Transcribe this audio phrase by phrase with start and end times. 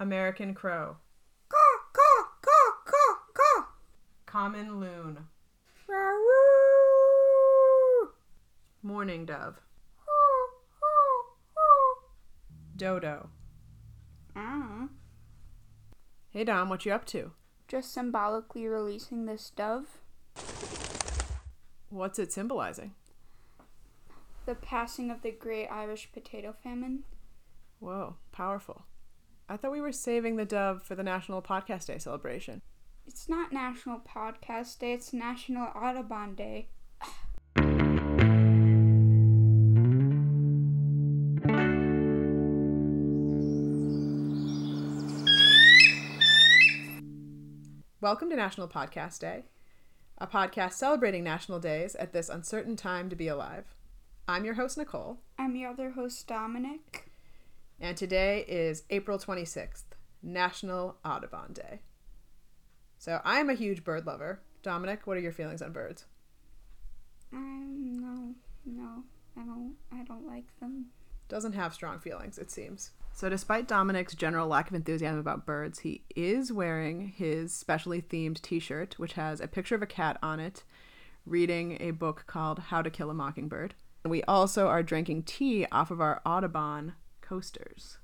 [0.00, 0.96] American crow.
[1.50, 1.58] Caw,
[1.92, 3.66] caw, caw, caw, caw.
[4.26, 5.26] Common loon.
[8.82, 9.60] Mourning dove.
[12.76, 13.28] Dodo.
[14.34, 14.88] Ah,
[16.30, 17.32] Hey Dom, what you up to?
[17.68, 19.98] just symbolically releasing this dove.
[21.90, 22.94] What's it symbolizing?
[24.46, 27.04] The passing of the great Irish potato famine.
[27.78, 28.86] Whoa, powerful.
[29.52, 32.62] I thought we were saving the dove for the National Podcast Day celebration.
[33.04, 36.68] It's not National Podcast Day, it's National Audubon Day.
[48.00, 49.46] Welcome to National Podcast Day,
[50.18, 53.64] a podcast celebrating national days at this uncertain time to be alive.
[54.28, 57.09] I'm your host, Nicole, I'm your other host, Dominic.
[57.80, 59.84] And today is April 26th,
[60.22, 61.80] National Audubon Day.
[62.98, 64.42] So I'm a huge bird lover.
[64.62, 66.04] Dominic, what are your feelings on birds?
[67.32, 68.34] Um, no,
[68.66, 69.04] no,
[69.36, 70.86] I don't, I don't like them.
[71.28, 72.90] Doesn't have strong feelings, it seems.
[73.12, 78.40] So, despite Dominic's general lack of enthusiasm about birds, he is wearing his specially themed
[78.40, 80.64] t shirt, which has a picture of a cat on it,
[81.24, 83.74] reading a book called How to Kill a Mockingbird.
[84.04, 86.94] And we also are drinking tea off of our Audubon
[87.30, 87.98] coasters.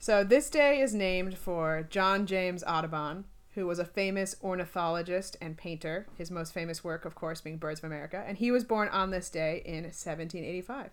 [0.00, 5.56] So, this day is named for John James Audubon, who was a famous ornithologist and
[5.56, 8.24] painter, his most famous work, of course, being Birds of America.
[8.26, 10.90] And he was born on this day in 1785.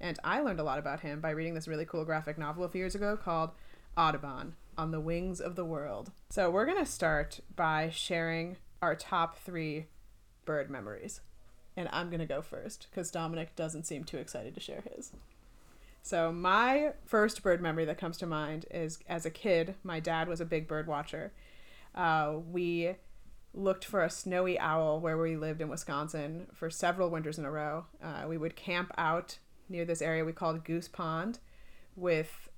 [0.00, 2.68] And I learned a lot about him by reading this really cool graphic novel a
[2.68, 3.50] few years ago called
[3.96, 6.10] Audubon on the Wings of the World.
[6.30, 9.86] So, we're going to start by sharing our top three
[10.44, 11.20] bird memories.
[11.76, 15.12] And I'm going to go first because Dominic doesn't seem too excited to share his.
[16.02, 20.28] So, my first bird memory that comes to mind is as a kid, my dad
[20.28, 21.32] was a big bird watcher.
[21.94, 22.94] Uh, we
[23.52, 27.50] looked for a snowy owl where we lived in Wisconsin for several winters in a
[27.50, 27.86] row.
[28.02, 31.38] Uh, we would camp out near this area we called Goose Pond
[31.96, 32.48] with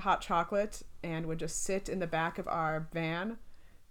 [0.00, 3.38] hot chocolate and would just sit in the back of our van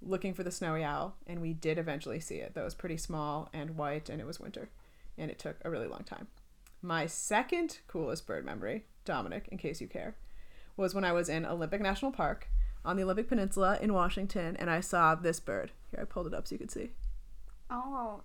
[0.01, 1.15] looking for the snowy owl.
[1.27, 2.53] And we did eventually see it.
[2.53, 4.69] That was pretty small and white, and it was winter.
[5.17, 6.27] And it took a really long time.
[6.85, 10.15] My second coolest bird memory, Dominic, in case you care,
[10.77, 12.47] was when I was in Olympic National Park
[12.85, 15.71] on the Olympic Peninsula in Washington, and I saw this bird.
[15.89, 16.91] Here, I pulled it up so you could see.
[17.71, 18.21] Oh,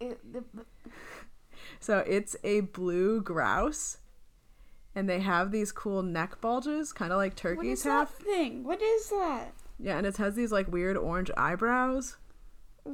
[0.00, 0.42] it, the,
[1.80, 3.98] So it's a blue grouse,
[4.94, 8.08] and they have these cool neck bulges, kind of like turkeys is have.
[8.08, 8.64] that thing?
[8.64, 9.52] What is that?
[9.78, 12.16] Yeah, and it has these like weird orange eyebrows.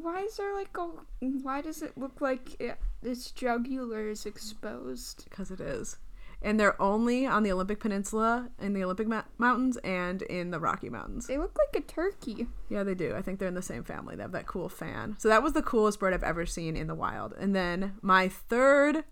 [0.03, 0.89] Why is there like a?
[1.21, 5.25] Why does it look like it, its jugular is exposed?
[5.25, 5.99] Because it is.
[6.43, 10.61] And they're only on the Olympic Peninsula, in the Olympic Ma- Mountains, and in the
[10.61, 11.27] Rocky Mountains.
[11.27, 12.49] They look like a turkey.
[12.69, 13.15] Yeah, they do.
[13.15, 14.15] I think they're in the same family.
[14.15, 15.17] They have that cool fan.
[15.19, 17.33] So that was the coolest bird I've ever seen in the wild.
[17.39, 19.05] And then my third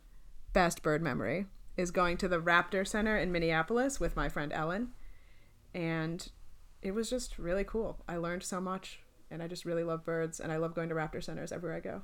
[0.53, 4.91] best bird memory is going to the Raptor Center in Minneapolis with my friend Ellen.
[5.73, 6.29] And
[6.83, 8.03] it was just really cool.
[8.07, 9.01] I learned so much
[9.33, 11.81] and I just really love birds and I love going to Raptor Centers everywhere I
[11.81, 12.03] go.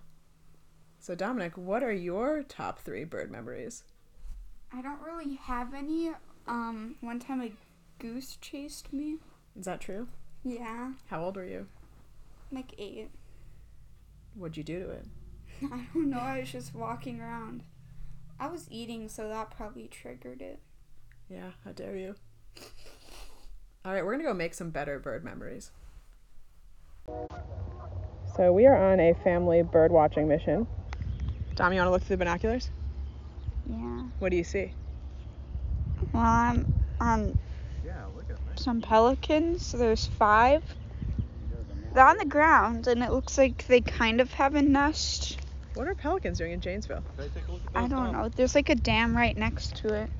[0.98, 3.84] So Dominic, what are your top 3 bird memories?
[4.72, 6.10] I don't really have any.
[6.46, 7.52] Um, one time a
[7.98, 9.18] goose chased me.
[9.56, 10.08] Is that true?
[10.44, 11.66] Yeah, How old were you?
[12.50, 13.10] like eight.
[14.34, 15.06] What'd you do to it?
[15.72, 16.18] I don't know.
[16.20, 17.62] I was just walking around.
[18.40, 20.60] I was eating, so that probably triggered it.
[21.28, 22.14] Yeah, how dare you?
[23.84, 25.70] All right, we're going to go make some better bird memories.
[28.36, 30.66] So, we are on a family bird watching mission.
[31.56, 32.70] Dom, you want to look through the binoculars?
[33.68, 34.02] Yeah.
[34.20, 34.72] What do you see?
[36.12, 36.66] Well, I'm
[37.00, 37.34] on
[38.56, 39.72] some pelicans.
[39.72, 40.62] There's five.
[41.94, 45.40] They're on the ground, and it looks like they kind of have a nest.
[45.74, 47.02] What are pelicans doing in Janesville?
[47.18, 48.28] I take a look at I those, don't know.
[48.36, 50.10] There's like a dam right next to it.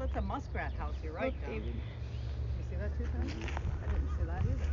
[0.00, 0.94] That's a muskrat house.
[1.04, 1.34] You're right.
[1.42, 1.66] Look, David.
[1.66, 3.22] You see that too, Tom?
[3.22, 4.70] I didn't see that either.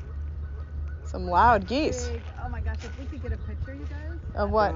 [1.06, 2.08] Some loud geese.
[2.08, 2.22] Big.
[2.44, 2.78] Oh my gosh!
[2.84, 4.20] If we could get a picture, you guys.
[4.36, 4.74] Of what?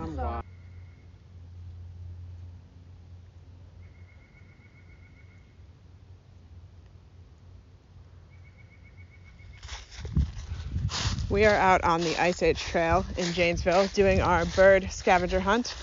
[11.29, 15.73] We are out on the Ice Age Trail in Janesville doing our bird scavenger hunt.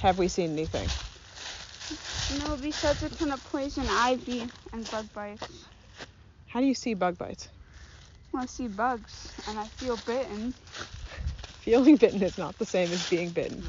[0.00, 0.88] Have we seen anything?
[2.40, 5.64] No, because it's gonna poison ivy and bug bites.
[6.46, 7.48] How do you see bug bites?
[8.32, 10.52] Well, I see bugs, and I feel bitten.
[11.60, 13.62] Feeling bitten is not the same as being bitten.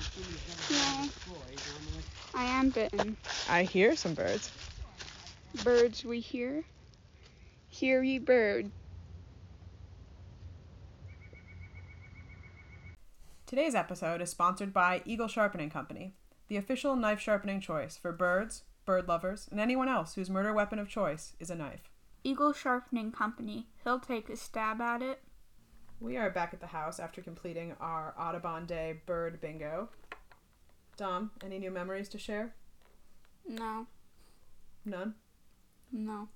[0.69, 1.07] Yeah.
[2.35, 3.17] I am bitten.
[3.49, 4.51] I hear some birds.
[5.63, 6.63] Birds we hear.
[7.69, 8.69] Hear ye bird.
[13.45, 16.13] Today's episode is sponsored by Eagle Sharpening Company,
[16.49, 20.79] the official knife sharpening choice for birds, bird lovers, and anyone else whose murder weapon
[20.79, 21.89] of choice is a knife.
[22.23, 23.67] Eagle Sharpening Company.
[23.83, 25.21] He'll take a stab at it.
[26.01, 29.89] We are back at the house after completing our Audubon Day bird bingo.
[30.97, 32.53] Dom, any new memories to share?
[33.47, 33.87] No,
[34.85, 35.15] None?
[35.91, 36.27] no.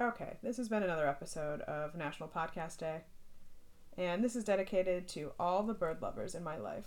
[0.00, 3.00] Okay, this has been another episode of National Podcast Day.
[3.96, 6.86] And this is dedicated to all the bird lovers in my life.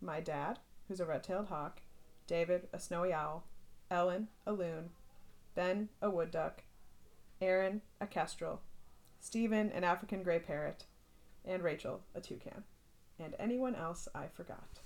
[0.00, 1.80] My dad, who's a red-tailed hawk,
[2.26, 3.44] David, a snowy owl,
[3.90, 4.90] Ellen, a loon,
[5.54, 6.62] Ben, a wood duck,
[7.40, 8.62] Aaron, a kestrel,
[9.20, 10.84] Stephen, an African gray parrot,
[11.44, 12.64] and Rachel, a toucan.
[13.18, 14.80] And anyone else I forgot.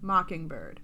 [0.00, 0.80] Mockingbird.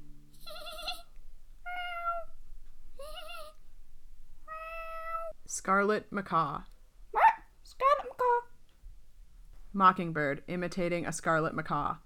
[5.46, 6.62] Scarlet macaw.
[9.72, 11.96] Mockingbird imitating a scarlet macaw.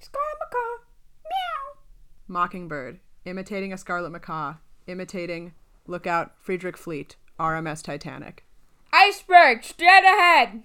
[0.00, 0.84] Scarlet macaw.
[1.24, 1.80] Meow.
[2.28, 4.54] Mockingbird imitating a scarlet macaw.
[4.86, 5.52] Imitating
[5.86, 8.44] Lookout Frederick Fleet, RMS Titanic.
[8.92, 10.62] Iceberg straight ahead.